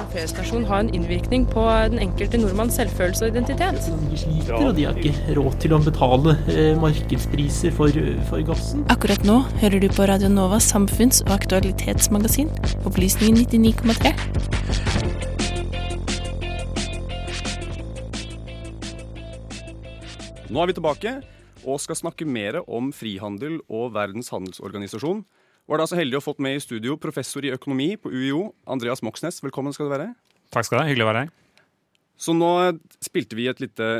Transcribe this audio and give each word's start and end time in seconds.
En 0.00 0.06
feriestasjon 0.08 0.62
har 0.64 0.80
en 0.80 0.88
innvirkning 0.96 1.42
på 1.50 1.60
den 1.92 2.00
enkelte 2.00 2.38
nordmanns 2.40 2.78
selvfølelse 2.80 3.26
og 3.26 3.34
identitet. 3.34 3.88
De 4.08 4.16
sliter, 4.22 4.54
og 4.56 4.72
de 4.78 4.86
har 4.88 4.96
ikke 4.96 5.34
råd 5.36 5.58
til 5.60 5.74
å 5.76 5.80
betale 5.84 6.32
eh, 6.48 6.72
markedspriser 6.80 7.74
for, 7.76 7.92
for 8.30 8.40
gassen. 8.48 8.86
Akkurat 8.92 9.20
nå 9.28 9.36
hører 9.60 9.78
du 9.84 9.88
på 9.92 10.06
Radio 10.08 10.30
Novas 10.32 10.64
samfunns- 10.72 11.20
og 11.26 11.34
aktualitetsmagasin, 11.36 12.48
Opplysningen 12.88 13.44
99,3. 13.44 14.14
Nå 20.50 20.64
er 20.64 20.66
vi 20.72 20.78
tilbake 20.80 21.12
og 21.68 21.76
skal 21.84 22.00
snakke 22.00 22.24
mer 22.24 22.62
om 22.64 22.88
frihandel 22.96 23.60
og 23.68 23.92
Verdens 23.98 24.32
handelsorganisasjon. 24.32 25.26
Var 25.70 25.78
da 25.78 25.84
så 25.86 25.94
heldig 25.94 26.18
å 26.18 26.22
fått 26.24 26.40
med 26.42 26.56
i 26.58 26.62
studio 26.62 26.96
professor 26.98 27.44
i 27.46 27.52
økonomi 27.54 27.92
på 27.94 28.10
UiO, 28.10 28.48
Andreas 28.66 29.04
Moxnes. 29.06 29.36
Velkommen 29.38 29.70
skal 29.70 29.86
du 29.86 29.92
være. 29.92 30.08
Takk 30.50 30.66
skal 30.66 30.80
du 30.80 30.82
ha. 30.82 30.86
Hyggelig 30.88 31.04
å 31.04 31.08
være 31.12 31.20
her. 31.22 31.30
Så 32.18 32.34
nå 32.34 32.48
spilte 32.98 33.38
vi 33.38 33.46
et 33.46 33.62
lite 33.62 33.90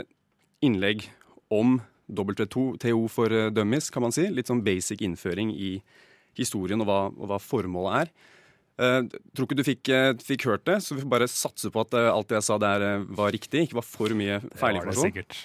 innlegg 0.66 1.04
om 1.54 1.76
WTO 2.10 3.04
for 3.06 3.30
dummies, 3.54 3.86
kan 3.94 4.02
man 4.02 4.16
si. 4.16 4.24
Litt 4.34 4.50
sånn 4.50 4.64
basic 4.66 5.04
innføring 5.06 5.54
i 5.54 5.76
historien 6.40 6.82
og 6.82 6.90
hva, 6.90 6.98
og 7.14 7.30
hva 7.30 7.38
formålet 7.38 8.00
er. 8.00 8.12
Uh, 8.80 9.06
tror 9.30 9.46
ikke 9.46 9.60
du 9.60 9.66
fikk, 9.70 9.92
uh, 9.94 10.10
fikk, 10.26 10.48
hørt 10.50 10.66
det, 10.66 10.80
så 10.82 10.98
vi 10.98 11.04
får 11.04 11.14
bare 11.14 11.30
satse 11.30 11.70
på 11.70 11.86
at 11.86 11.94
uh, 11.94 12.10
alt 12.10 12.32
det 12.32 12.40
jeg 12.40 12.48
sa 12.48 12.58
der 12.66 13.06
var 13.14 13.30
riktig. 13.30 13.68
Ikke 13.68 13.78
var 13.78 13.86
for 13.86 14.18
mye 14.18 14.42
feilinformasjon. 14.58 15.38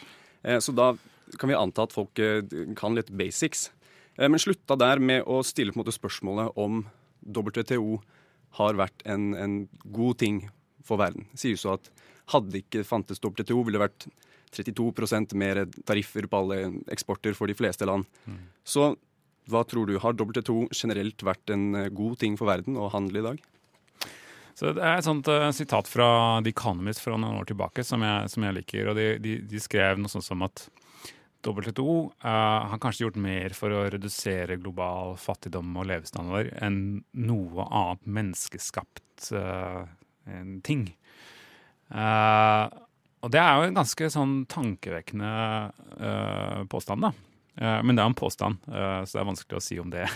Så 0.57 0.73
da 0.73 0.95
kan 1.38 1.53
vi 1.53 1.61
anta 1.61 1.85
at 1.85 1.94
folk 1.94 2.17
kan 2.81 2.97
litt 2.97 3.13
basics. 3.13 3.67
Men 4.17 4.39
slutta 4.39 4.77
der 4.79 5.01
med 5.03 5.25
å 5.27 5.41
stille 5.43 5.73
på 5.73 5.79
en 5.79 5.83
måte 5.83 5.95
spørsmålet 5.95 6.59
om 6.61 6.83
WTO 7.25 7.97
har 8.59 8.77
vært 8.79 9.03
en, 9.09 9.33
en 9.35 9.55
god 9.83 10.19
ting 10.21 10.45
for 10.85 11.01
verden. 11.01 11.25
Det 11.33 11.41
sies 11.41 11.65
jo 11.65 11.73
at 11.73 11.89
hadde 12.31 12.61
ikke 12.61 12.85
fantes 12.88 13.19
WTO, 13.21 13.63
ville 13.65 13.77
det 13.77 13.85
vært 13.85 14.07
32% 14.55 15.35
mer 15.35 15.66
tariffer 15.88 16.30
på 16.30 16.39
alle 16.39 16.59
eksporter 16.94 17.35
for 17.38 17.52
de 17.52 17.57
fleste 17.57 17.88
land. 17.88 18.07
Mm. 18.25 18.39
Så 18.63 18.94
hva 19.52 19.61
tror 19.67 19.85
du, 19.85 19.97
Har 20.02 20.16
WTO 20.17 20.67
generelt 20.73 21.22
vært 21.22 21.52
en 21.53 21.75
eh, 21.75 21.91
god 21.94 22.17
ting 22.22 22.38
for 22.39 22.50
verden 22.50 22.79
å 22.81 22.89
handle 22.89 23.22
i 23.22 23.25
dag? 23.25 23.44
Så 24.55 24.72
Det 24.73 24.81
er 24.81 24.97
et 24.97 25.05
sånt 25.05 25.27
uh, 25.27 25.52
sitat 25.52 25.89
fra 25.91 26.39
The 26.41 26.53
Economist 26.53 27.03
fra 27.03 27.17
noen 27.19 27.41
år 27.41 27.50
tilbake 27.50 27.83
som 27.83 28.02
jeg, 28.02 28.31
som 28.31 28.45
jeg 28.47 28.55
liker. 28.55 28.89
og 28.89 28.95
de, 28.97 29.07
de, 29.19 29.35
de, 29.44 29.59
skrev 29.61 30.00
noe 30.00 30.09
sånt 30.09 30.25
som 30.25 30.41
at 30.47 30.63
WTO 31.45 31.95
uh, 32.25 32.65
har 32.71 32.81
kanskje 32.81 33.05
gjort 33.05 33.19
mer 33.21 33.55
for 33.57 33.73
å 33.73 33.85
redusere 33.93 34.57
global 34.61 35.15
fattigdom 35.21 35.75
og 35.77 35.89
levestandard 35.91 36.51
enn 36.65 36.79
noe 37.27 37.67
annet 37.69 38.09
menneskeskapt 38.17 39.29
uh, 39.38 39.85
ting. 40.66 40.88
og 41.85 43.29
det 43.29 43.39
er 43.39 43.59
jo 43.59 43.67
en 43.67 43.77
ganske 43.77 44.07
sånn 44.09 44.33
tankevekkende 44.49 45.29
påstand, 46.71 47.05
da. 47.05 47.34
Eh, 47.58 47.84
men 47.84 47.95
det 47.95 48.03
er 48.03 48.09
en 48.11 48.17
påstand, 48.17 48.58
eh, 48.67 49.02
så 49.06 49.17
det 49.17 49.22
er 49.22 49.30
vanskelig 49.30 49.59
å 49.59 49.64
si 49.64 49.78
om 49.80 49.92
det, 49.94 50.08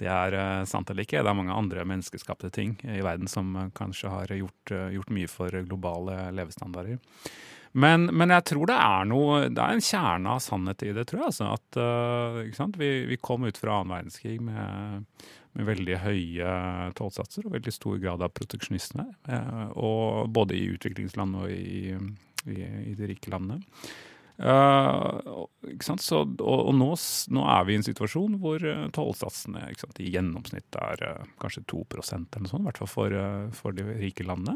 det 0.00 0.08
er 0.12 0.36
eh, 0.38 0.62
sant 0.68 0.88
eller 0.90 1.04
ikke. 1.04 1.20
Det 1.20 1.32
er 1.32 1.40
mange 1.40 1.56
andre 1.56 1.84
menneskeskapte 1.88 2.50
ting 2.54 2.78
i 2.86 3.02
verden 3.04 3.28
som 3.30 3.52
kanskje 3.76 4.12
har 4.12 4.32
gjort, 4.32 4.74
gjort 4.94 5.12
mye 5.14 5.30
for 5.30 5.60
globale 5.68 6.20
levestandarder. 6.36 6.98
Men, 7.78 8.08
men, 8.16 8.32
jeg 8.32 8.46
tror 8.48 8.70
det 8.70 8.76
er 8.80 9.02
noe 9.06 9.34
Det 9.52 9.60
er 9.60 9.74
en 9.76 9.82
kjerne 9.84 10.30
av 10.32 10.38
sannhet 10.40 10.80
i 10.86 10.94
det, 10.96 11.04
tror 11.10 11.26
jeg. 11.26 11.34
Altså, 11.34 12.62
at 12.64 12.78
vi, 12.80 12.88
vi, 13.10 13.18
kom 13.20 13.44
ut 13.44 13.60
fra 13.60 13.76
annen 13.76 13.92
verdenskrig 13.92 14.38
med, 14.40 15.04
med 15.52 15.68
veldig 15.68 15.98
høye 16.00 16.54
tollsatser 16.98 17.44
og 17.44 17.58
veldig 17.58 17.74
stor 17.76 18.00
grad 18.00 18.24
av 18.24 18.32
proteksjonisme. 18.34 19.04
Både 20.32 20.56
i 20.56 20.64
utviklingsland 20.72 21.42
og 21.42 21.52
i, 21.52 21.92
i, 22.48 22.58
i 22.64 22.96
de 22.96 23.12
rike 23.12 23.36
landene. 23.36 23.60
Uh, 24.38 25.18
så, 25.82 26.20
og, 26.22 26.38
og 26.38 26.74
nå, 26.78 26.92
nå, 27.34 27.46
er 27.50 27.64
vi 27.66 27.74
i 27.74 27.78
en 27.80 27.86
situasjon 27.86 28.36
hvor 28.38 28.62
uh, 28.62 28.84
tollsatsene 28.94 29.64
i 29.98 30.12
gjennomsnitt 30.12 30.78
er 30.78 31.02
uh, 31.02 31.24
kanskje 31.42 31.64
2 31.72 31.80
eller 31.82 32.04
noe 32.04 32.52
sånt, 32.52 32.62
i 32.62 32.68
hvert 32.68 32.78
fall 32.78 32.92
for, 32.92 33.16
for 33.58 33.74
de 33.74 33.86
rike 33.98 34.26
landene. 34.26 34.54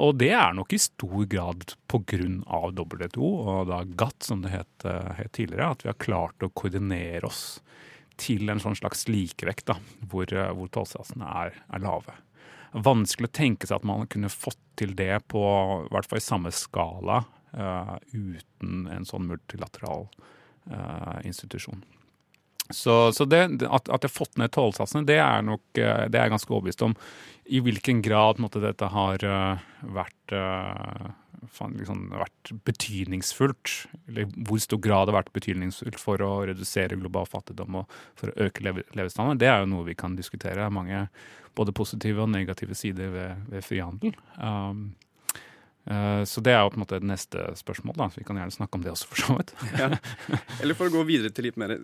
og 0.00 0.18
det 0.20 0.30
er 0.36 0.52
nok 0.56 0.72
i 0.72 0.80
stor 0.80 1.24
grad 1.28 1.74
pga. 1.88 2.28
WTO 2.48 3.28
og 3.28 3.66
da 3.68 3.82
GATT, 3.84 4.22
som 4.24 4.44
det 4.44 4.52
het, 4.52 4.84
het, 4.84 5.32
tidligere, 5.32 5.72
at 5.72 5.84
vi 5.84 5.90
har 5.90 6.00
klart 6.00 6.44
å 6.44 6.52
koordinere 6.52 7.28
oss 7.28 7.60
til 8.20 8.48
en 8.48 8.60
sånn 8.60 8.76
slags 8.76 9.06
likevekt, 9.08 9.68
da, 9.68 9.76
hvor, 10.10 10.28
hvor 10.28 10.72
tollsatsene 10.72 11.28
er, 11.44 11.60
er 11.72 11.84
lave 11.84 12.16
vanskelig 12.72 13.30
å 13.30 13.32
tenke 13.32 13.64
seg 13.64 13.78
at 13.78 13.86
man 13.88 14.08
kunne 14.12 14.28
fått 14.28 14.60
til 14.76 14.92
det 14.96 15.22
på 15.32 15.40
i 15.40 15.92
hvert 15.94 16.08
fall 16.08 16.20
i 16.20 16.24
samme 16.26 16.50
skala 16.52 17.22
uten 18.12 18.88
en 18.92 19.06
sånn 19.08 19.28
multilateral 19.28 20.06
uh, 20.70 21.18
institusjon. 21.24 21.82
Så, 22.70 23.12
så 23.16 23.24
det, 23.24 23.40
at, 23.64 23.88
at 23.88 24.04
jeg 24.04 24.10
har 24.10 24.12
fått 24.12 24.36
ned 24.36 24.52
tollsatsene, 24.52 25.06
det 25.08 25.16
er 25.24 25.44
nok 25.46 25.78
eh, 25.80 26.02
det 26.12 26.18
er 26.18 26.26
jeg 26.26 26.34
ganske 26.34 26.52
overbevist 26.52 26.84
om. 26.84 26.92
I 27.48 27.62
hvilken 27.64 28.02
grad 28.04 28.42
måtte, 28.44 28.60
dette 28.60 28.90
har 28.92 29.24
vært, 29.96 30.34
liksom, 31.78 32.02
vært 32.12 32.52
betydningsfullt, 32.68 33.72
eller 34.10 34.28
hvor 34.44 34.60
stor 34.60 34.82
grad 34.84 35.08
det 35.08 35.14
har 35.14 35.20
vært 35.22 35.32
betydningsfullt 35.38 35.96
for 36.02 36.20
å 36.20 36.30
redusere 36.50 37.00
global 37.00 37.24
fattigdom 37.30 37.80
og 37.80 37.96
for 38.20 38.28
å 38.34 38.50
øke 38.50 38.68
levestandard, 38.68 39.40
det 39.40 39.48
er 39.48 39.64
jo 39.64 39.72
noe 39.72 39.88
vi 39.88 39.96
kan 39.96 40.18
diskutere. 40.18 40.60
Det 40.60 40.68
er 40.68 40.76
mange 40.76 41.06
både 41.56 41.72
positive 41.72 42.26
og 42.26 42.34
negative 42.36 42.76
sider 42.76 43.16
ved, 43.16 43.48
ved 43.48 43.64
frihandel. 43.64 44.12
Um, 44.36 44.90
Eh, 44.92 45.07
så 46.28 46.42
det 46.44 46.52
er 46.52 46.60
jo 46.60 46.72
på 46.72 46.76
en 46.76 46.82
måte 46.82 46.98
det 47.00 47.08
neste 47.08 47.44
spørsmål. 47.56 47.96
da, 47.96 48.08
så 48.12 48.20
Vi 48.20 48.26
kan 48.28 48.36
gjerne 48.36 48.52
snakke 48.52 48.76
om 48.76 48.84
det 48.84 48.92
også, 48.92 49.08
for 49.08 49.22
så 49.22 49.36
vidt. 49.38 49.54
ja. 49.80 49.88
Eller 50.60 50.76
for 50.76 50.90
å 50.90 50.94
gå 50.98 51.04
videre 51.08 51.32
til 51.32 51.48
litt 51.48 51.56
mer 51.60 51.78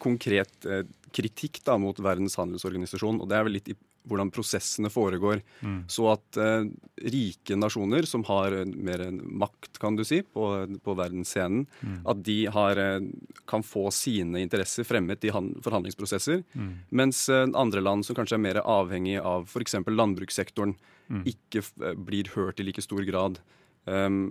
konkret 0.00 0.64
eh, 0.64 0.86
kritikk 1.12 1.60
da, 1.66 1.76
mot 1.80 1.98
Verdens 2.00 2.38
handelsorganisasjon. 2.40 3.20
og 3.20 3.28
Det 3.28 3.36
er 3.36 3.44
vel 3.48 3.58
litt 3.58 3.68
i 3.72 3.76
hvordan 4.08 4.30
prosessene 4.32 4.90
foregår. 4.92 5.42
Mm. 5.60 5.80
Så 5.90 6.06
at 6.12 6.38
eh, 6.40 6.68
rike 7.12 7.56
nasjoner 7.58 8.06
som 8.08 8.24
har 8.28 8.54
mer 8.70 9.04
makt, 9.20 9.78
kan 9.82 9.96
du 9.96 10.04
si, 10.06 10.22
på, 10.22 10.46
på 10.84 10.96
verdensscenen, 10.98 11.66
mm. 11.80 12.00
at 12.08 12.22
de 12.26 12.38
har, 12.54 12.80
eh, 12.80 13.08
kan 13.50 13.64
få 13.66 13.86
sine 13.94 14.42
interesser 14.42 14.88
fremmet 14.88 15.24
i 15.28 15.32
forhandlingsprosesser. 15.32 16.42
Mm. 16.54 16.72
Mens 17.02 17.26
eh, 17.28 17.46
andre 17.54 17.84
land 17.84 18.08
som 18.08 18.18
kanskje 18.18 18.38
er 18.38 18.44
mer 18.48 18.62
avhengig 18.64 19.18
av 19.20 19.48
f.eks. 19.48 19.80
landbrukssektoren, 19.86 20.76
mm. 21.10 21.24
ikke 21.34 21.64
eh, 21.84 21.96
blir 21.96 22.32
hørt 22.36 22.60
i 22.60 22.68
like 22.70 22.84
stor 22.84 23.04
grad. 23.08 23.42
Um, 23.84 24.30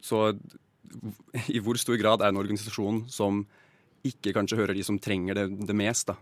så 0.00 0.30
i 1.54 1.60
hvor 1.62 1.78
stor 1.80 1.98
grad 2.00 2.22
er 2.22 2.32
en 2.32 2.40
organisasjon 2.40 3.04
som 3.12 3.44
ikke 4.06 4.32
kanskje 4.32 4.56
hører 4.56 4.76
de 4.76 4.84
som 4.84 4.98
trenger 5.00 5.36
det, 5.36 5.46
det 5.68 5.76
mest, 5.76 6.08
da. 6.08 6.16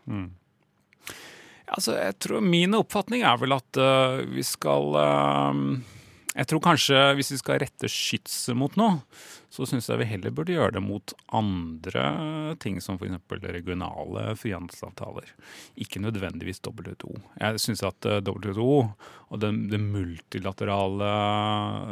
Altså, 1.74 1.96
jeg 1.98 2.16
tror 2.22 2.44
Min 2.44 2.76
oppfatning 2.78 3.24
er 3.26 3.38
vel 3.40 3.56
at 3.56 3.80
uh, 3.80 4.20
vi 4.28 4.44
skal 4.46 4.94
uh, 4.96 5.62
Jeg 6.34 6.48
tror 6.50 6.62
kanskje 6.64 7.02
hvis 7.18 7.32
vi 7.34 7.40
skal 7.40 7.60
rette 7.62 7.90
skytset 7.90 8.56
mot 8.56 8.74
noe, 8.78 9.02
så 9.50 9.66
syns 9.66 9.88
jeg 9.90 10.00
vi 10.02 10.08
heller 10.10 10.34
burde 10.34 10.54
gjøre 10.54 10.76
det 10.76 10.82
mot 10.84 11.14
andre 11.34 12.04
ting, 12.62 12.78
som 12.84 12.98
f.eks. 13.00 13.16
regionale 13.42 14.36
frihandelsavtaler. 14.38 15.32
Ikke 15.80 16.02
nødvendigvis 16.04 16.62
WTO. 16.62 17.16
Jeg 17.40 17.62
syns 17.64 17.82
at 17.88 18.06
uh, 18.06 18.20
WTO 18.22 18.68
og 19.28 19.40
den, 19.42 19.64
den, 19.72 19.88
multilaterale 19.92 21.08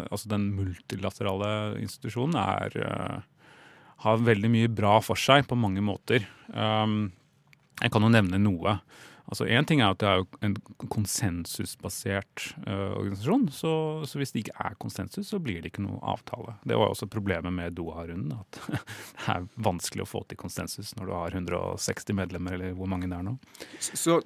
altså 0.07 0.31
den 0.31 0.53
multilaterale 0.57 1.51
institusjonen 1.83 2.39
er 2.41 3.25
har 4.05 4.25
veldig 4.25 4.51
mye 4.53 4.71
bra 4.73 4.99
for 5.05 5.19
seg 5.19 5.47
på 5.49 5.59
mange 5.59 5.83
måter. 5.85 6.27
Um, 6.53 7.09
jeg 7.81 7.93
kan 7.93 8.05
jo 8.05 8.13
nevne 8.13 8.41
noe. 8.41 8.79
Altså 9.27 9.47
Én 9.51 9.67
ting 9.67 9.83
er 9.83 9.91
at 9.95 10.03
det 10.03 10.09
er 10.09 10.25
en 10.47 10.55
konsensusbasert 10.93 12.45
uh, 12.67 12.95
organisasjon. 13.01 13.49
Så, 13.55 13.73
så, 14.07 14.21
hvis 14.21 14.35
det 14.35 14.45
ikke 14.45 14.69
er 14.69 14.79
konsensus, 14.83 15.33
så 15.33 15.41
blir 15.43 15.61
det 15.63 15.73
ikke 15.73 15.85
noe 15.87 15.99
avtale. 16.07 16.57
Det 16.67 16.79
var 16.79 16.93
også 16.93 17.09
problemet 17.11 17.55
med 17.55 17.75
Doha-runden. 17.79 18.39
At 18.39 18.61
det 18.71 19.29
er 19.35 19.49
vanskelig 19.67 20.07
å 20.07 20.11
få 20.11 20.23
til 20.31 20.41
konsensus 20.41 20.95
når 20.99 21.11
du 21.11 21.15
har 21.17 21.39
160 21.41 22.19
medlemmer, 22.19 22.59
eller 22.59 22.79
hvor 22.79 22.91
mange 22.91 23.11
det 23.11 23.19
er 23.19 23.27
nå. 23.27 23.37
Så 23.83 24.21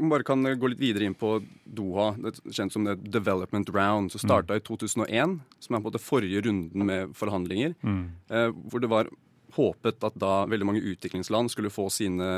om 0.00 0.10
bare 0.10 0.24
kan 0.24 0.42
gå 0.42 0.70
litt 0.70 0.80
videre 0.80 1.06
inn 1.06 1.16
på 1.18 1.34
Doha, 1.64 2.12
det 2.18 2.38
kjent 2.54 2.72
som 2.72 2.86
det 2.86 2.96
Development 3.12 3.68
Round, 3.74 4.12
som 4.12 4.22
starta 4.22 4.56
mm. 4.56 4.60
i 4.60 4.66
2001. 4.66 5.40
Som 5.62 5.76
er 5.76 5.82
på 5.84 5.94
den 5.94 6.02
forrige 6.02 6.44
runden 6.46 6.86
med 6.88 7.16
forhandlinger. 7.18 7.74
Mm. 7.86 8.06
uh, 8.32 8.48
hvor 8.70 8.82
det 8.82 8.90
var 8.90 9.10
håpet 9.54 10.06
at 10.06 10.16
da 10.20 10.32
veldig 10.50 10.66
mange 10.68 10.82
utviklingsland 10.92 11.52
skulle 11.52 11.72
få 11.72 11.88
sine 11.92 12.30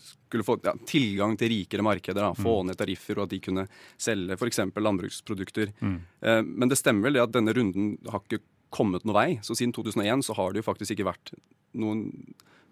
skulle 0.00 0.46
få 0.46 0.58
ja, 0.64 0.74
tilgang 0.88 1.36
til 1.40 1.52
rikere 1.52 1.84
markeder. 1.86 2.22
Da, 2.22 2.32
få 2.38 2.60
mm. 2.60 2.70
ned 2.70 2.80
tariffer, 2.80 3.18
og 3.18 3.26
at 3.26 3.34
de 3.34 3.42
kunne 3.44 3.66
selge 4.00 4.38
f.eks. 4.38 4.62
landbruksprodukter. 4.76 5.74
Mm. 5.80 5.98
Eh, 6.20 6.40
men 6.46 6.72
det 6.72 6.80
stemmer 6.80 7.08
vel 7.08 7.18
det 7.18 7.26
at 7.26 7.34
denne 7.34 7.54
runden 7.56 7.94
har 8.08 8.24
ikke 8.24 8.42
kommet 8.72 9.04
noen 9.04 9.18
vei. 9.18 9.28
Så 9.44 9.56
siden 9.58 9.74
2001 9.76 10.24
så 10.26 10.36
har 10.38 10.52
det 10.52 10.62
jo 10.62 10.70
faktisk 10.70 10.96
ikke 10.96 11.10
vært 11.12 11.34
noen 11.76 12.08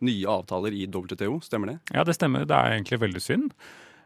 nye 0.04 0.32
avtaler 0.32 0.72
i 0.72 0.86
WTO, 0.88 1.40
stemmer 1.44 1.74
det? 1.74 1.78
Ja, 1.92 2.04
det 2.08 2.16
stemmer. 2.16 2.46
Det 2.48 2.56
er 2.56 2.76
egentlig 2.78 3.00
veldig 3.02 3.20
synd. 3.20 3.50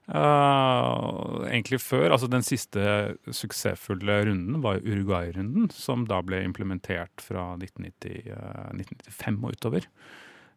Uh, 0.04 1.46
egentlig 1.48 1.80
før. 1.80 2.12
altså 2.12 2.28
Den 2.28 2.44
siste 2.44 3.16
suksessfulle 3.32 4.18
runden 4.28 4.60
var 4.64 4.82
Uruguay-runden, 4.84 5.70
som 5.72 6.04
da 6.10 6.20
ble 6.20 6.42
implementert 6.44 7.24
fra 7.24 7.54
1990, 7.56 8.28
uh, 8.28 8.68
1995 8.76 9.40
og 9.40 9.56
utover. 9.56 9.88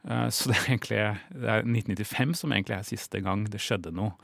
Uh, 0.03 0.27
så 0.33 0.51
det 0.51 0.57
er 0.57 0.67
egentlig 0.67 0.99
det 1.31 1.53
er 1.53 1.63
1995 1.63 2.35
som 2.41 2.53
egentlig 2.55 2.75
er 2.75 2.91
siste 2.91 3.23
gang 3.23 3.47
det 3.51 3.63
skjedde 3.63 3.95
noe 3.95 4.15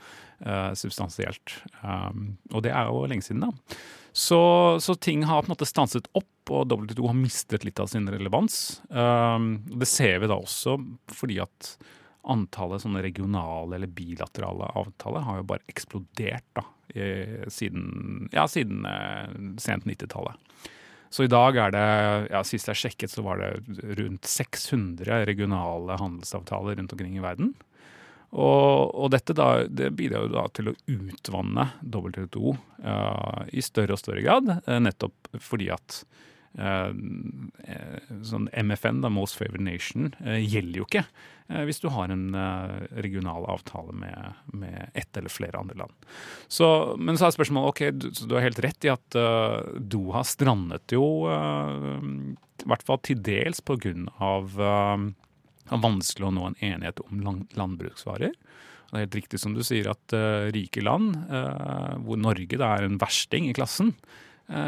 substansielt. 0.76 1.54
Um, 1.80 2.34
og 2.52 2.64
det 2.66 2.72
er 2.74 2.90
jo 2.90 3.06
lenge 3.08 3.24
siden, 3.24 3.46
da. 3.46 3.78
Så, 4.12 4.38
så, 4.82 4.92
ting 4.94 5.22
har 5.24 5.40
på 5.40 5.48
en 5.48 5.54
måte 5.54 5.66
stanset 5.66 6.10
opp, 6.12 6.50
og 6.52 6.68
WTO 6.68 7.06
har 7.08 7.16
mistet 7.16 7.64
litt 7.64 7.80
av 7.80 7.88
sin 7.88 8.04
relevans. 8.12 8.82
Um, 8.90 9.62
det 9.72 9.88
ser 9.88 10.20
vi 10.20 10.28
da 10.28 10.36
også 10.36 10.76
fordi 11.08 11.38
at 11.40 11.70
antallet 12.30 12.82
sånne 12.84 13.02
regionale 13.04 13.76
eller 13.76 13.90
bilaterale 13.90 14.70
avtaler 14.78 15.26
har 15.26 15.40
jo 15.40 15.48
bare 15.50 15.66
eksplodert 15.70 16.46
da, 16.56 16.64
i, 16.94 17.08
siden, 17.52 18.28
ja, 18.32 18.46
siden 18.50 18.86
eh, 18.88 19.28
sent 19.62 19.86
90-tallet. 19.88 20.40
Så 21.14 21.28
i 21.28 21.30
dag 21.30 21.56
er 21.60 21.70
det, 21.70 21.86
ja, 22.32 22.40
sist 22.42 22.66
jeg 22.66 22.80
sjekket, 22.80 23.12
så 23.12 23.22
var 23.22 23.38
det 23.38 23.52
rundt 24.00 24.26
600 24.26 25.20
regionale 25.28 25.94
handelsavtaler 26.00 26.80
rundt 26.80 26.96
omkring 26.96 27.14
i 27.14 27.22
verden. 27.22 27.52
Og, 28.34 28.90
og 28.90 29.12
dette 29.14 29.36
da, 29.36 29.62
det 29.70 29.92
bidrar 29.94 30.26
jo 30.26 30.32
da 30.32 30.48
til 30.50 30.72
å 30.72 30.74
utvanne 30.90 31.68
WTO 31.86 32.56
uh, 32.82 33.44
i 33.46 33.62
større 33.62 33.94
og 33.94 34.02
større 34.02 34.24
grad, 34.26 34.50
uh, 34.66 34.80
nettopp 34.82 35.30
fordi 35.38 35.70
at 35.70 36.00
sånn 36.54 38.44
MFN, 38.54 39.00
da, 39.02 39.10
Most 39.10 39.34
Favored 39.40 39.64
Nation, 39.66 40.12
gjelder 40.22 40.78
jo 40.78 40.86
ikke 40.86 41.02
Eh, 41.48 41.64
hvis 41.68 41.80
du 41.82 41.90
har 41.92 42.08
en 42.08 42.34
eh, 42.34 42.76
regional 43.04 43.44
avtale 43.52 43.92
med, 43.92 44.38
med 44.56 44.90
ett 44.94 45.16
eller 45.16 45.32
flere 45.32 45.60
andre 45.60 45.76
land. 45.82 46.06
Så, 46.48 46.66
men 46.98 47.18
så 47.20 47.28
er 47.28 47.36
spørsmålet 47.36 47.74
ok, 47.74 47.82
du, 48.00 48.08
du 48.30 48.36
har 48.36 48.46
helt 48.46 48.62
rett 48.64 48.88
i 48.88 48.92
at 48.92 49.18
uh, 49.18 49.60
Doha 49.76 50.24
strandet 50.24 50.94
jo 50.96 51.04
uh, 51.28 52.00
i 52.64 52.70
hvert 52.70 52.86
fall 52.86 53.02
til 53.04 53.20
dels 53.24 53.60
pga. 53.60 53.92
Uh, 54.24 55.10
vanskelig 55.68 56.28
å 56.28 56.32
nå 56.32 56.48
en 56.48 56.60
enighet 56.64 57.04
om 57.04 57.20
land, 57.24 57.44
landbruksvarer. 57.58 58.32
Det 58.32 58.96
er 58.96 59.04
helt 59.06 59.18
riktig 59.18 59.40
som 59.42 59.56
du 59.56 59.60
sier 59.66 59.90
at 59.92 60.16
uh, 60.16 60.48
rike 60.54 60.80
land, 60.84 61.16
hvor 62.06 62.20
Norge 62.20 62.60
da 62.60 62.76
er 62.76 62.86
en 62.86 63.00
versting 63.00 63.50
i 63.50 63.56
klassen, 63.56 63.92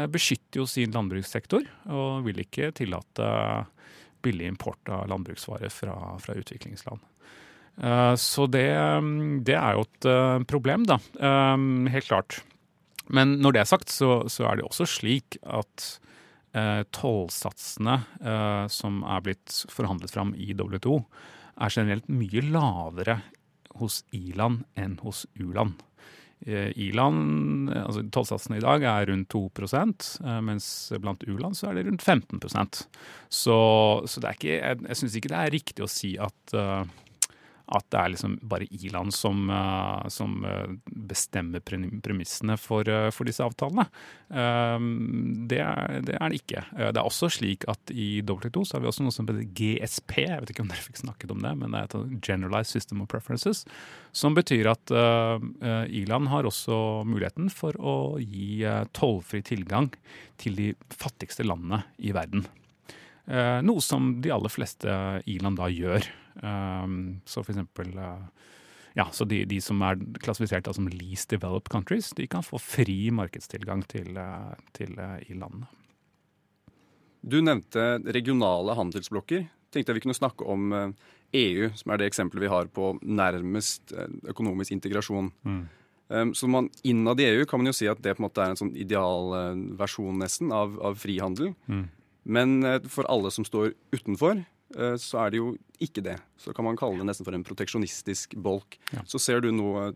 beskytter 0.09 0.63
jo 0.63 0.65
sin 0.69 0.93
landbrukssektor 0.95 1.67
og 1.93 2.25
vil 2.25 2.41
ikke 2.41 2.71
tillate 2.79 3.27
billig 4.25 4.47
import 4.49 4.89
av 4.89 5.05
landbruksvarer 5.11 5.69
fra, 5.69 5.93
fra 6.21 6.35
utviklingsland. 6.39 7.03
Uh, 7.77 8.15
så 8.17 8.47
det, 8.49 8.65
det, 9.45 9.53
er 9.53 9.77
jo 9.77 9.85
et 9.85 10.09
uh, 10.09 10.41
problem, 10.49 10.87
da. 10.89 10.97
Helt 11.93 12.09
klart. 12.09 12.41
Men 13.13 13.37
når 13.43 13.55
det 13.55 13.61
er 13.61 13.69
sagt, 13.69 13.93
så, 13.93 14.25
så 14.31 14.49
er 14.49 14.59
det 14.59 14.67
også 14.67 14.89
slik 14.89 15.39
at 15.45 15.89
tollsatsene 16.95 17.99
som 18.73 19.01
er 19.05 19.19
blitt 19.21 19.59
forhandlet 19.69 20.09
fram 20.09 20.31
i 20.33 20.55
WTO, 20.57 20.95
er 21.61 21.73
generelt 21.75 22.07
mye 22.09 22.41
lavere 22.49 23.19
hos 23.77 23.99
i-land 24.15 24.63
enn 24.79 24.95
hos 25.03 25.25
u-land. 25.37 25.77
Eh, 26.45 26.69
I-land, 26.85 27.71
altså 27.73 28.03
Tollsatsene 28.13 28.59
i 28.59 28.63
dag 28.63 28.83
er 28.85 29.09
rundt 29.09 29.31
2 29.33 29.41
eh, 29.57 30.37
mens 30.45 30.67
blant 31.01 31.25
u-land 31.25 31.57
så 31.57 31.71
er 31.71 31.79
det 31.79 31.87
rundt 31.87 32.05
15 32.05 32.39
Så, 33.29 33.57
så 34.05 34.21
det 34.21 34.29
er 34.29 34.37
ikke, 34.37 34.53
jeg, 34.53 34.79
jeg 34.87 34.99
syns 35.01 35.17
ikke 35.17 35.31
det 35.33 35.39
er 35.41 35.55
riktig 35.55 35.83
å 35.83 35.89
si 35.89 36.13
at 36.21 36.55
at 37.67 37.83
det 37.91 37.99
er 37.99 38.11
liksom 38.13 38.37
bare 38.47 38.67
i-land 38.71 39.11
som, 39.15 39.49
uh, 39.51 40.07
som 40.11 40.39
uh, 40.47 40.69
bestemmer 41.09 41.59
premissene 41.63 42.55
for, 42.61 42.87
uh, 42.87 43.09
for, 43.11 43.27
disse 43.27 43.43
avtalene. 43.43 43.83
Det 44.27 45.57
er, 45.59 45.97
det, 46.03 46.15
er, 46.15 46.31
det 46.31 46.39
ikke. 46.39 46.61
Det 46.77 46.99
er 46.99 47.03
også 47.03 47.29
slik 47.31 47.65
at 47.71 47.91
i 47.91 48.21
WTO 48.27 48.63
så 48.63 48.77
har 48.77 48.83
vi 48.83 48.89
også 48.89 49.03
noe 49.03 49.15
som 49.15 49.27
heter 49.27 49.47
GSP. 49.55 50.13
Jeg 50.23 50.43
vet 50.43 50.51
ikke 50.53 50.63
om 50.63 50.71
dere 50.71 50.83
fikk 50.83 51.01
snakket 51.01 51.33
om 51.33 51.43
det, 51.43 51.53
men 51.59 51.75
det 51.75 51.81
er 51.81 51.89
et 51.89 52.27
Generalized 52.27 52.71
System 52.75 53.03
of 53.03 53.09
Preferences. 53.11 53.63
Som 54.15 54.35
betyr 54.37 54.67
at 54.71 54.91
i-land 54.91 56.31
har 56.31 56.47
også 56.47 56.77
muligheten 57.07 57.51
for 57.53 57.75
å 57.79 57.97
gi 58.19 58.63
tollfri 58.95 59.43
tilgang 59.47 59.91
til 60.41 60.59
de 60.59 60.71
fattigste 60.91 61.47
landene 61.47 61.85
i 62.03 62.15
verden. 62.15 62.47
Noe 63.27 63.83
som 63.83 64.13
de 64.23 64.31
aller 64.31 64.51
fleste 64.53 64.87
i-land 65.27 65.59
da 65.59 65.67
gjør. 65.67 66.05
Um, 66.43 67.21
så 67.25 67.41
for 67.41 67.53
eksempel 67.53 67.95
uh, 67.97 68.27
ja, 68.93 69.07
så 69.11 69.25
de, 69.25 69.43
de, 69.49 69.57
som 69.61 69.81
er 69.85 69.99
klassifisert 70.21 70.69
som 70.73 70.89
least 70.89 71.31
developed 71.33 71.71
countries, 71.73 72.11
de 72.17 72.27
kan 72.29 72.45
få 72.45 72.59
fri 72.61 73.09
markedstilgang 73.13 73.83
til, 73.89 74.17
til 74.77 74.97
uh, 74.97 75.17
i 75.25 75.37
landene. 75.37 75.69
Du 77.27 77.39
nevnte 77.41 77.97
regionale 78.13 78.75
handelsblokker. 78.77 79.47
Tenkte 79.73 79.91
jeg 79.91 79.97
vi 79.97 80.03
kunne 80.05 80.17
snakke 80.17 80.45
om 80.47 80.69
EU, 81.35 81.65
som 81.75 81.91
er 81.91 81.99
det 81.99 82.07
eksempelet 82.07 82.45
vi 82.45 82.51
har 82.53 82.69
på 82.71 82.93
nærmest 83.03 83.91
økonomisk 84.31 84.71
integrasjon. 84.71 85.27
Mm. 85.43 85.65
Så 86.37 86.47
man, 86.47 86.69
Innad 86.87 87.19
i 87.19 87.25
EU 87.33 87.43
kan 87.49 87.59
man 87.59 87.67
jo 87.67 87.75
si 87.75 87.89
at 87.91 87.99
det 88.05 88.13
på 88.15 88.21
en 88.21 88.27
måte 88.29 88.45
er 88.45 88.53
en 88.53 88.61
sånn 88.61 88.71
idealversjon 88.79 90.23
nesten 90.23 90.53
av, 90.55 90.77
av 90.79 90.95
frihandel. 91.01 91.51
Mm. 91.67 91.83
Men 92.27 92.59
for 92.91 93.07
alle 93.07 93.31
som 93.31 93.45
står 93.47 93.71
utenfor, 93.95 94.41
Eh, 94.75 94.95
så 94.99 95.21
er 95.23 95.31
det 95.31 95.41
jo 95.41 95.53
ikke 95.83 96.03
det. 96.03 96.17
Så 96.41 96.53
kan 96.55 96.67
man 96.67 96.77
kalle 96.79 96.99
det 96.99 97.07
nesten 97.07 97.27
for 97.27 97.35
en 97.35 97.45
proteksjonistisk 97.47 98.35
bolk. 98.43 98.79
Ja. 98.91 99.05
Så 99.07 99.21
ser 99.21 99.43
du 99.43 99.51
nå 99.55 99.93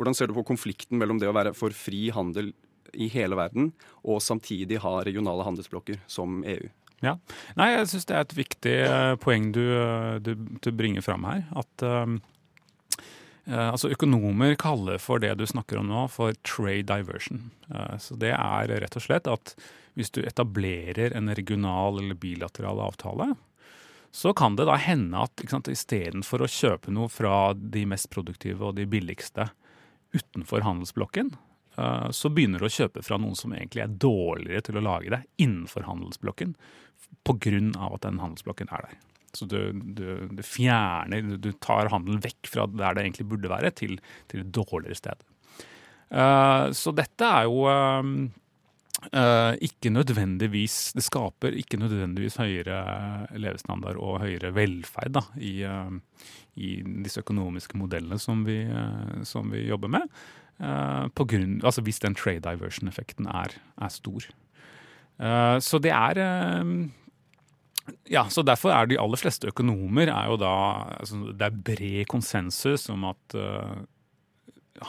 Hvordan 0.00 0.14
ser 0.16 0.30
du 0.30 0.32
på 0.32 0.46
konflikten 0.48 0.96
mellom 0.96 1.18
det 1.20 1.28
å 1.28 1.34
være 1.36 1.50
for 1.52 1.74
fri 1.76 2.06
handel 2.08 2.54
i 2.96 3.10
hele 3.12 3.36
verden, 3.36 3.66
og 4.00 4.22
samtidig 4.24 4.78
ha 4.80 5.02
regionale 5.04 5.44
handelsblokker 5.44 5.98
som 6.08 6.38
EU? 6.40 6.70
Ja. 7.04 7.18
Nei, 7.58 7.66
jeg 7.74 7.90
syns 7.90 8.08
det 8.08 8.16
er 8.16 8.24
et 8.24 8.32
viktig 8.38 8.72
eh, 8.86 9.10
poeng 9.20 9.50
du, 9.52 9.60
eh, 9.60 10.14
du, 10.24 10.30
du 10.64 10.70
bringer 10.72 11.04
fram 11.04 11.26
her. 11.28 11.42
At 11.52 11.84
um, 11.84 12.16
altså 13.44 13.92
økonomer 13.92 14.56
kaller 14.56 14.96
for 15.04 15.20
det 15.20 15.34
du 15.36 15.44
snakker 15.44 15.82
om 15.82 15.92
nå, 15.92 16.06
for 16.08 16.32
trade 16.48 16.88
diversion. 16.88 17.50
Uh, 17.68 18.00
så 18.00 18.16
det 18.16 18.32
er 18.32 18.72
rett 18.72 18.96
og 18.96 19.04
slett 19.04 19.28
at 19.28 19.52
hvis 19.98 20.12
du 20.14 20.22
etablerer 20.22 21.14
en 21.16 21.30
regional 21.34 21.98
eller 21.98 22.18
bilateral 22.18 22.80
avtale, 22.84 23.32
så 24.10 24.32
kan 24.34 24.56
det 24.56 24.66
da 24.66 24.76
hende 24.80 25.22
at 25.22 25.70
istedenfor 25.70 26.42
å 26.42 26.50
kjøpe 26.50 26.92
noe 26.94 27.10
fra 27.12 27.52
de 27.54 27.84
mest 27.86 28.10
produktive 28.10 28.66
og 28.66 28.78
de 28.78 28.88
billigste 28.90 29.50
utenfor 30.16 30.64
handelsblokken, 30.66 31.30
eh, 31.78 32.08
så 32.10 32.30
begynner 32.34 32.62
du 32.62 32.66
å 32.66 32.74
kjøpe 32.74 33.04
fra 33.06 33.20
noen 33.22 33.38
som 33.38 33.54
egentlig 33.54 33.84
er 33.84 33.94
dårligere 34.02 34.66
til 34.66 34.80
å 34.80 34.86
lage 34.86 35.14
det 35.14 35.22
innenfor 35.42 35.86
handelsblokken, 35.86 36.56
pga. 37.26 37.60
at 37.86 38.02
den 38.02 38.18
handelsblokken 38.22 38.74
er 38.74 38.88
der. 38.88 38.98
Så 39.32 39.46
du, 39.46 39.70
du, 39.72 40.26
du 40.26 40.42
fjerner, 40.42 41.36
du 41.38 41.52
tar 41.62 41.92
handelen 41.92 42.22
vekk 42.22 42.50
fra 42.50 42.66
der 42.66 42.96
det 42.96 43.04
egentlig 43.04 43.28
burde 43.30 43.52
være, 43.52 43.70
til, 43.70 44.00
til 44.26 44.42
et 44.42 44.50
dårligere 44.50 44.98
sted. 44.98 45.22
Uh, 46.10 46.74
så 46.74 46.90
dette 46.90 47.22
er 47.22 47.46
jo 47.46 47.62
Uh, 47.70 48.02
ikke 49.64 49.90
nødvendigvis 49.90 50.92
Det 50.92 51.04
skaper 51.04 51.56
ikke 51.56 51.78
nødvendigvis 51.80 52.36
høyere 52.36 53.26
levestandard 53.40 53.96
og 53.96 54.20
høyere 54.20 54.52
velferd 54.54 55.14
da, 55.16 55.22
i, 55.40 55.64
uh, 55.64 55.92
i, 56.56 56.82
disse 57.04 57.22
økonomiske 57.22 57.78
modellene 57.80 58.18
som 58.20 58.44
vi, 58.46 58.62
uh, 58.68 59.22
som 59.24 59.50
vi 59.52 59.66
jobber 59.68 59.88
med. 59.88 60.08
grunn, 60.60 61.60
altså 61.64 61.80
hvis 61.80 62.00
den 62.00 62.14
trade 62.14 62.44
diversion-effekten 62.44 63.26
er, 63.26 63.54
er, 63.80 63.88
stor. 63.88 64.26
så 65.60 65.78
det 65.80 65.90
er 65.90 66.18
ja, 68.10 68.26
så 68.28 68.42
Derfor 68.42 68.70
er 68.70 68.86
de 68.86 69.00
aller 69.00 69.16
fleste 69.16 69.48
økonomer 69.48 70.12
er 70.12 70.26
jo 70.28 70.36
da 70.36 70.52
altså 71.00 71.32
Det 71.32 71.46
er 71.46 71.62
bred 71.64 72.04
konsensus 72.12 72.90
om 72.90 73.04
at 73.08 73.36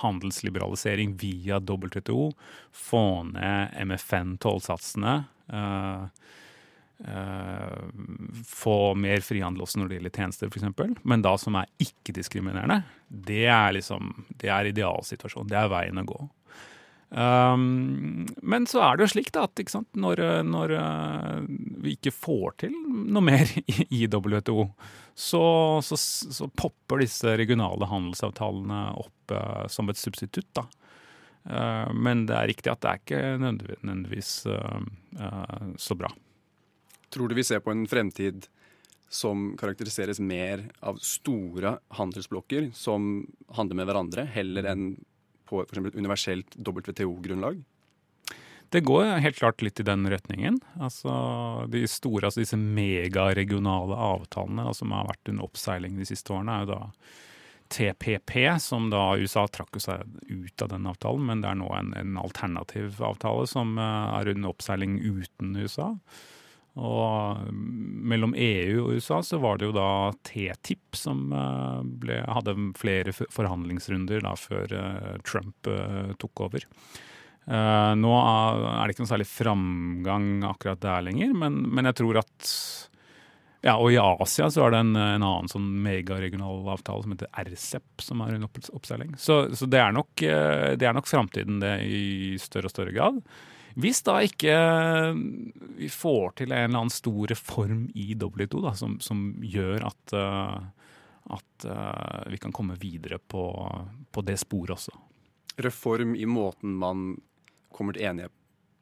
handelsliberalisering 0.02 1.16
via 1.20 1.60
WTO, 1.60 2.32
få 2.72 3.24
ned 3.24 3.76
MFN-tollsatsene. 3.86 5.16
Uh, 5.52 6.06
uh, 7.08 7.80
få 8.48 8.78
mer 8.96 9.24
frihandel 9.26 9.66
også 9.66 9.82
når 9.82 9.90
det 9.90 10.00
gjelder 10.00 10.18
tjenester, 10.18 10.52
f.eks. 10.52 11.00
Men 11.04 11.26
da 11.26 11.36
som 11.42 11.58
er 11.60 11.72
ikke-diskriminerende, 11.84 12.82
det 13.08 13.46
er 13.52 13.74
liksom, 13.78 14.14
det 14.42 14.52
er 14.52 14.72
idealsituasjonen. 14.72 15.52
Det 15.52 15.60
er 15.60 15.74
veien 15.74 16.04
å 16.04 16.08
gå. 16.14 16.22
Um, 17.12 18.26
men 18.40 18.64
så 18.72 18.80
er 18.86 18.96
det 18.96 19.04
jo 19.04 19.12
slik 19.12 19.34
da, 19.36 19.44
at 19.44 19.60
sant, 19.68 19.90
når, 20.00 20.22
når 20.48 20.74
uh, 20.80 21.42
vi 21.84 21.98
ikke 21.98 22.14
får 22.16 22.54
til 22.64 22.78
noe 22.88 23.24
mer 23.28 23.52
i, 23.90 24.06
WTO, 24.08 24.70
så, 25.12 25.44
så, 25.84 26.00
så, 26.00 26.48
popper 26.56 27.04
disse 27.04 27.36
regionale 27.36 27.90
handelsavtalene 27.92 28.86
opp 29.02 29.36
uh, 29.36 29.68
som 29.68 29.92
et 29.92 30.00
substitutt. 30.00 30.48
da. 30.56 30.66
Uh, 31.44 31.92
men 31.92 32.24
det 32.30 32.38
er 32.38 32.52
riktig 32.54 32.72
at 32.72 32.84
det 32.86 32.94
er 32.94 33.04
ikke 33.04 33.22
nødvendigvis 33.44 34.34
så 35.84 36.00
bra. 36.00 36.10
Tror 37.12 37.28
du 37.28 37.36
vi 37.36 37.44
ser 37.44 37.60
på 37.60 37.74
en 37.74 37.84
fremtid 37.92 38.48
som 39.12 39.50
karakteriseres 39.60 40.22
mer 40.24 40.70
av 40.80 41.02
store 41.04 41.76
handelsblokker 41.98 42.70
som 42.72 43.26
handler 43.58 43.82
med 43.82 43.90
hverandre, 43.90 44.24
heller 44.32 44.70
enn 44.72 44.86
på 45.52 45.62
for 45.68 45.92
et 45.92 46.00
universelt 46.00 46.58
WTO-grunnlag? 46.58 47.62
Det 48.72 48.86
går 48.88 49.18
helt 49.20 49.36
klart 49.36 49.62
litt 49.62 49.82
i 49.84 49.84
den 49.84 50.08
retningen. 50.08 50.62
Altså, 50.80 51.12
de 51.68 51.84
store, 51.92 52.30
altså 52.30 52.40
disse 52.40 52.60
megaregionale 52.60 53.98
avtalene 54.00 54.72
som 54.78 54.94
har 54.96 55.10
vært 55.10 55.32
under 55.34 55.50
oppseiling 55.50 55.98
de 56.00 56.08
siste 56.08 56.32
årene, 56.32 56.56
er 56.56 56.64
jo 56.64 56.72
da 56.72 56.80
TPP, 57.72 58.32
som 58.64 58.88
da 58.92 59.18
USA 59.20 59.44
trakk 59.48 59.76
seg 59.84 60.08
ut 60.28 60.64
av 60.64 60.72
den 60.72 60.88
avtalen, 60.88 61.28
men 61.28 61.44
det 61.44 61.52
er 61.52 61.60
nå 61.60 61.68
en, 61.76 61.92
en 62.00 62.18
alternativ 62.20 63.00
avtale 63.04 63.44
som 63.48 63.78
uh, 63.80 64.16
er 64.20 64.32
under 64.34 64.52
oppseiling 64.52 64.98
uten 65.04 65.56
USA. 65.60 65.94
Og 66.80 67.50
mellom 67.52 68.32
EU 68.38 68.86
og 68.86 68.94
USA 68.96 69.20
så 69.26 69.42
var 69.44 69.60
det 69.60 69.68
jo 69.68 69.76
da 69.76 70.12
TTIP 70.24 70.96
som 70.96 71.26
uh, 71.36 71.82
ble, 71.84 72.22
hadde 72.24 72.56
flere 72.80 73.12
forhandlingsrunder 73.12 74.24
da 74.24 74.36
før 74.40 74.76
uh, 74.78 75.18
Trump 75.28 75.68
tok 76.22 76.46
over. 76.48 76.68
Nå 77.52 78.10
er 78.22 78.86
det 78.86 78.94
ikke 78.94 79.02
noe 79.02 79.10
særlig 79.10 79.26
framgang 79.26 80.26
akkurat 80.46 80.80
der 80.80 81.02
lenger, 81.08 81.32
men, 81.36 81.56
men, 81.74 81.88
jeg 81.90 81.98
tror 81.98 82.20
at 82.22 82.52
Ja, 83.66 83.74
og 83.82 83.90
i 83.92 83.98
Asia 83.98 84.46
så 84.54 84.68
er 84.68 84.76
det 84.76 84.84
en, 84.86 84.92
en 84.94 85.26
annen 85.26 85.50
sånn 85.50 85.66
megaregional 85.84 86.70
avtale 86.72 87.02
som 87.04 87.16
heter 87.16 87.34
RCEP, 87.50 88.06
som 88.06 88.22
er 88.22 88.38
under 88.38 88.70
oppseiling. 88.78 89.18
Så, 89.18 89.42
så, 89.58 89.68
det 89.68 89.82
er 89.82 89.98
nok, 89.98 90.22
det 90.22 90.94
nok 90.96 91.10
framtiden, 91.10 91.60
det, 91.66 91.74
i 91.82 92.38
større 92.40 92.70
og 92.70 92.76
større 92.76 92.94
grad. 92.96 93.20
Hvis 93.80 94.02
da 94.08 94.18
ikke 94.26 94.56
vi 95.78 95.90
får 95.92 96.38
til 96.42 96.52
en 96.52 96.66
eller 96.66 96.84
annen 96.84 96.94
stor 96.94 97.32
reform 97.32 97.86
i 97.96 98.12
WTO 98.16 98.64
da, 98.66 98.76
som, 98.78 99.00
som 99.04 99.30
gjør 99.44 99.88
at, 99.88 100.16
uh, 100.18 100.60
at 101.38 101.68
vi 102.32 102.42
kan 102.42 102.54
komme 102.56 102.76
videre 102.82 103.20
på, 103.20 103.46
på 104.12 104.24
det 104.26 104.40
sporet 104.42 104.76
også. 104.76 104.94
Reform 105.62 106.16
i 106.18 106.26
måten 106.26 106.74
man 106.82 107.14
kommer 107.72 107.96
til 107.96 108.10
enighet 108.10 108.34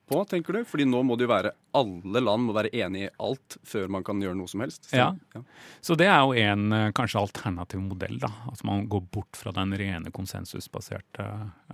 på, 0.10 0.26
tenker 0.26 0.54
du? 0.54 0.66
Fordi 0.66 0.86
nå 0.90 1.02
må 1.06 1.16
det 1.18 1.28
jo 1.28 1.32
være 1.32 1.52
alle 1.78 2.22
land 2.24 2.48
må 2.48 2.56
være 2.58 2.72
enig 2.82 3.06
i 3.06 3.12
alt 3.22 3.60
før 3.68 3.90
man 3.94 4.06
kan 4.06 4.22
gjøre 4.24 4.38
noe 4.40 4.50
som 4.50 4.64
helst. 4.64 4.90
Så, 4.90 4.98
ja. 4.98 5.12
ja. 5.36 5.44
Så 5.86 5.98
det 6.00 6.10
er 6.10 6.24
jo 6.26 6.34
en 6.42 6.74
eh, 6.76 6.90
kanskje 6.98 7.22
alternativ 7.22 7.84
modell, 7.86 8.18
da. 8.22 8.32
At 8.50 8.64
man 8.68 8.88
går 8.90 9.06
bort 9.14 9.40
fra 9.40 9.54
den 9.56 9.76
rene 9.80 10.12
konsensusbaserte 10.16 11.28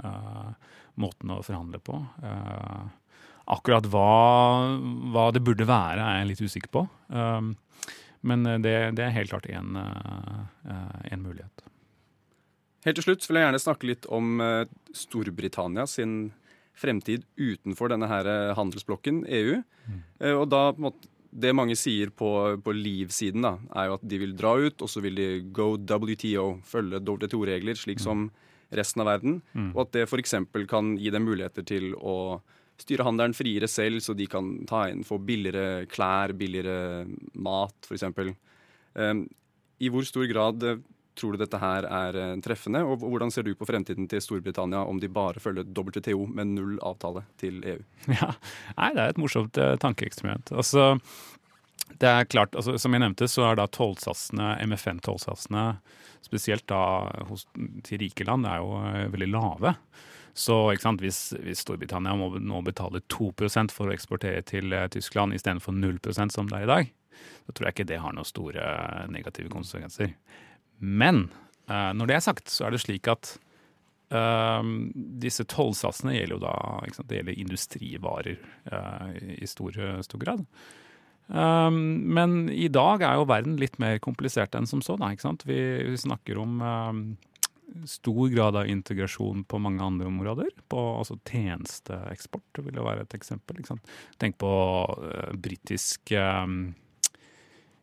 uh, 0.04 0.52
måten 1.02 1.32
å 1.32 1.42
forhandle 1.46 1.80
på. 1.84 2.02
Uh, 2.24 2.92
akkurat 3.46 3.86
hva, 3.94 4.10
hva, 5.14 5.30
det 5.36 5.44
burde 5.46 5.68
være, 5.70 6.02
er 6.02 6.22
jeg 6.22 6.32
litt 6.32 6.44
usikker 6.46 6.72
på. 6.74 6.86
Um, 7.14 7.54
men 8.26 8.46
det, 8.64 8.74
det, 8.98 9.04
er 9.06 9.14
helt 9.14 9.30
klart 9.30 9.46
en, 9.54 9.76
en 9.78 11.22
mulighet. 11.22 11.62
Helt 12.88 12.98
til 12.98 13.06
slutt 13.06 13.28
vil 13.28 13.38
jeg 13.38 13.46
gjerne 13.46 13.62
snakke 13.62 13.90
litt 13.92 14.08
om 14.10 14.42
Storbritannia 14.98 15.86
sin 15.90 16.32
fremtid 16.76 17.26
utenfor 17.40 17.92
denne 17.92 18.08
her 18.10 18.28
eh, 18.30 18.54
handelsblokken, 18.58 19.24
EU. 19.28 19.60
Mm. 19.88 20.02
Eh, 20.20 20.36
og 20.36 20.50
da 20.52 20.72
Det 21.36 21.52
mange 21.52 21.76
sier 21.76 22.14
på, 22.16 22.56
på 22.64 22.72
Liv-siden, 22.72 23.44
da, 23.44 23.58
er 23.76 23.90
jo 23.90 23.96
at 23.98 24.04
de 24.08 24.18
vil 24.22 24.36
dra 24.40 24.54
ut, 24.56 24.82
og 24.82 24.88
så 24.88 25.02
vil 25.04 25.18
de 25.20 25.42
go 25.52 25.74
WTO, 25.76 26.62
følge 26.64 27.02
WTO-regler, 27.04 27.76
slik 27.76 28.00
mm. 28.00 28.04
som 28.06 28.30
resten 28.72 29.04
av 29.04 29.10
verden. 29.10 29.42
Mm. 29.52 29.74
Og 29.76 29.82
at 29.84 29.92
det 29.98 30.06
f.eks. 30.08 30.38
kan 30.72 30.94
gi 30.96 31.12
dem 31.12 31.28
muligheter 31.28 31.66
til 31.68 31.92
å 32.00 32.40
styre 32.82 33.06
handelen 33.08 33.36
friere 33.38 33.70
selv, 33.72 34.02
så 34.04 34.16
de 34.18 34.28
kan 34.30 34.52
ta 34.70 34.86
inn, 34.92 35.06
få 35.08 35.20
billigere 35.24 35.86
klær, 35.92 36.36
billigere 36.38 37.06
mat, 37.34 37.78
f.eks. 37.88 38.36
Um, 38.96 39.26
I 39.80 39.92
hvor 39.92 40.06
stor 40.08 40.28
grad 40.32 40.68
Tror 41.16 41.32
du 41.32 41.40
dette 41.40 41.60
her 41.62 41.86
er 41.88 42.18
eh, 42.20 42.34
treffende? 42.44 42.82
Og 42.84 43.00
hvordan 43.00 43.32
ser 43.32 43.46
du 43.48 43.54
på 43.56 43.68
fremtiden 43.68 44.08
til 44.12 44.20
Storbritannia 44.20 44.82
om 44.84 44.98
de 45.00 45.08
bare 45.08 45.40
følger 45.40 45.68
WTO 45.72 46.26
med 46.28 46.52
null 46.58 46.74
avtale 46.84 47.24
til 47.40 47.62
EU? 47.64 47.80
Ja, 48.18 48.34
Nei, 48.76 48.90
Det 48.98 49.04
er 49.04 49.14
et 49.14 49.22
morsomt 49.22 49.60
uh, 49.62 49.78
tankeeksperiment. 49.80 50.52
Altså, 50.52 50.98
det 52.02 52.10
er 52.10 52.28
klart, 52.28 52.56
altså, 52.56 52.76
Som 52.82 52.98
jeg 52.98 53.06
nevnte, 53.06 53.30
så 53.32 53.48
er 53.48 53.62
da 53.62 53.68
tollsatsene, 53.72 54.58
MFN-tollsatsene, 54.68 55.66
spesielt 56.26 56.68
da 56.68 56.82
hos, 57.30 57.48
til 57.88 58.04
rike 58.04 58.28
land, 58.28 58.48
er 58.50 58.60
jo 58.60 58.76
veldig 59.16 59.32
lave. 59.32 59.76
Så 60.36 60.56
sant, 60.84 61.00
hvis, 61.00 61.30
hvis, 61.46 61.62
Storbritannia 61.64 62.16
må 62.20 62.28
nå 62.44 62.60
betale 62.68 63.00
2 63.08 63.30
for 63.72 63.88
å 63.88 63.94
eksportere 63.96 64.44
til 64.44 64.74
uh, 64.76 64.90
Tyskland 64.92 65.34
istedenfor 65.34 65.72
0% 65.72 66.36
som 66.36 66.50
det 66.52 66.60
er 66.60 66.66
i 66.66 66.72
dag, 66.74 66.92
så 67.48 67.56
tror 67.56 67.70
jeg 67.70 67.76
ikke 67.78 67.88
det 67.94 68.02
har 68.04 68.16
noen 68.16 68.28
store 68.28 68.66
negative 69.14 69.50
konsekvenser. 69.54 70.12
Men 70.84 71.30
uh, 71.72 71.96
når 71.96 72.12
det 72.12 72.18
er 72.18 72.26
sagt, 72.28 72.52
så 72.52 72.68
er 72.68 72.76
det 72.76 72.84
slik 72.84 73.08
at 73.08 73.38
uh, 74.12 74.60
disse 75.24 75.48
tollsatsene 75.48 76.18
gjelder 76.18 76.36
jo 76.36 76.42
da 76.44 76.56
sant, 76.98 77.08
det 77.08 77.22
gjelder 77.22 77.44
industrivarer 77.46 78.42
uh, 78.74 79.14
i 79.40 79.48
stor, 79.48 79.80
stor 80.04 80.26
grad. 80.26 80.44
Um, 81.32 81.80
men 82.14 82.52
i 82.54 82.68
dag 82.70 83.02
er 83.02 83.16
jo 83.18 83.30
verden 83.32 83.56
litt 83.58 83.80
mer 83.82 84.04
komplisert 84.04 84.54
enn 84.60 84.68
som 84.70 84.84
så. 84.84 85.00
Da, 85.00 85.16
vi, 85.48 85.62
vi, 85.88 85.96
snakker 85.98 86.44
om 86.44 86.60
stor 87.86 88.30
grad 88.30 88.56
av 88.56 88.68
integrasjon 88.70 89.44
på 89.44 89.60
mange 89.60 89.84
andre 89.84 90.08
områder. 90.08 90.50
På, 90.70 90.82
altså 91.00 91.18
Tjenesteeksport 91.28 92.62
vil 92.66 92.80
jo 92.80 92.86
være 92.86 93.06
et 93.06 93.16
eksempel. 93.18 93.62
Tenk 94.22 94.38
på 94.42 94.50
uh, 94.50 95.32
britisk 95.42 96.14
uh, 96.16 96.46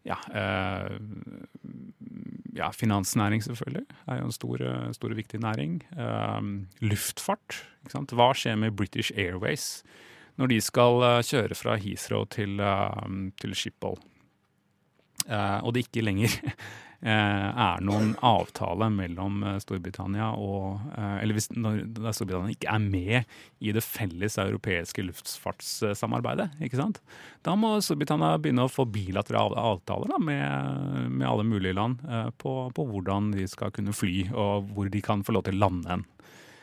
ja, 0.09 0.19
uh, 0.35 0.95
ja, 2.59 2.71
finansnæring, 2.75 3.43
selvfølgelig. 3.45 3.85
er 4.07 4.23
jo 4.23 4.29
en 4.29 4.39
stor, 4.39 4.65
stor 4.97 5.17
viktig 5.19 5.43
næring. 5.43 5.81
Luftfart. 6.83 7.62
Hva 7.93 8.33
skjer 8.37 8.59
med 8.59 8.77
British 8.79 9.15
Airways 9.17 9.83
når 10.41 10.49
de 10.49 10.62
skal 10.65 11.03
kjøre 11.29 11.57
fra 11.59 11.75
Heathrow 11.77 12.25
til, 12.33 12.61
til 13.41 13.55
Schiphol? 13.57 13.99
Og 15.29 15.75
det 15.75 15.85
ikke 15.87 16.05
lenger 16.05 16.33
er 17.11 17.82
noen 17.82 18.12
avtale 18.23 18.87
mellom 18.94 19.40
eh, 19.42 19.59
Storbritannia 19.62 20.28
og 20.38 20.85
eh, 20.94 21.16
Eller 21.23 21.35
hvis 21.35 21.49
når 21.50 21.80
Storbritannia 22.14 22.54
ikke 22.54 22.71
er 22.71 22.85
med 22.85 23.35
i 23.62 23.75
det 23.75 23.82
felles 23.82 24.38
europeiske 24.38 25.02
luftfartssamarbeidet, 25.06 26.49
ikke 26.62 26.78
sant? 26.78 27.00
Da 27.42 27.56
må 27.59 27.75
Storbritannia 27.82 28.38
begynne 28.42 28.66
å 28.66 28.73
få 28.73 28.87
bilaterale 28.90 29.59
avtaler 29.59 30.14
da, 30.14 30.18
med, 30.23 31.11
med, 31.11 31.26
alle 31.26 31.47
mulige 31.47 31.76
land 31.78 32.02
på, 32.42 32.54
på, 32.75 32.87
hvordan 32.90 33.32
de 33.35 33.47
skal 33.50 33.71
kunne 33.75 33.94
fly, 33.94 34.28
og 34.30 34.71
hvor 34.75 34.90
de 34.90 35.02
kan 35.02 35.23
få 35.26 35.37
lov 35.37 35.47
til 35.47 35.59
å 35.59 35.62
lande 35.62 35.90
hen. 35.90 36.04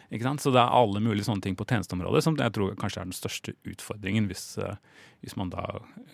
Så 0.09 0.49
det 0.49 0.57
er 0.57 0.73
alle 0.73 1.01
mulige 1.03 1.27
sånne 1.27 1.43
ting 1.45 1.55
på 1.55 1.67
tjenesteområdet 1.69 2.23
som 2.25 2.37
jeg 2.39 2.53
tror 2.55 2.73
kanskje 2.81 3.03
er 3.03 3.09
den 3.11 3.13
største 3.13 3.53
utfordringen 3.69 4.25
hvis, 4.29 4.57
eh, 4.57 4.79
hvis 5.21 5.35
man 5.37 5.51
da 5.53 5.65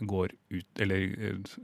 går 0.01 0.33
ut, 0.51 0.67
eller 0.83 1.05
eh, 1.15 1.55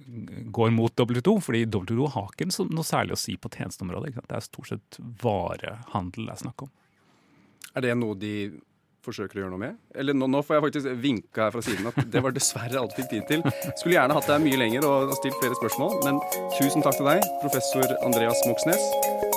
går 0.47 0.71
mot 0.71 0.95
W2. 0.95 1.35
Fordi 1.43 1.65
W2 1.65 2.07
har 2.15 2.31
ikke 2.31 2.47
noe 2.71 2.88
særlig 2.88 3.17
å 3.17 3.19
si 3.19 3.35
på 3.35 3.51
tjenesteområdet. 3.51 4.15
Det 4.15 4.38
er 4.38 4.47
stort 4.47 4.71
sett 4.71 5.00
varehandel 5.23 6.29
det 6.29 6.38
er 6.38 6.43
snakk 6.45 6.67
om. 6.67 6.71
Er 7.75 7.83
det 7.83 7.95
noe 8.00 8.15
de 8.19 8.35
forsøker 9.03 9.39
å 9.39 9.43
gjøre 9.43 9.53
noe 9.55 9.63
med? 9.63 9.81
Eller 9.97 10.15
nå, 10.15 10.29
nå 10.29 10.43
får 10.45 10.57
jeg 10.57 10.65
faktisk 10.67 11.03
vinka 11.03 11.47
her 11.47 11.55
fra 11.55 11.65
siden 11.65 11.89
at 11.91 12.00
det 12.13 12.23
var 12.23 12.35
dessverre 12.35 12.79
alt 12.79 12.95
vi 12.95 13.03
fikk 13.03 13.11
tid 13.15 13.27
til. 13.31 13.45
Skulle 13.73 13.97
gjerne 13.97 14.17
hatt 14.17 14.29
deg 14.29 14.45
mye 14.45 14.61
lenger 14.61 14.88
og 14.88 15.15
stilt 15.19 15.39
flere 15.41 15.57
spørsmål, 15.59 16.00
men 16.07 16.21
tusen 16.59 16.85
takk 16.85 17.00
til 17.00 17.11
deg, 17.11 17.29
professor 17.43 17.95
Andreas 18.05 18.45
Moxnes. 18.47 19.30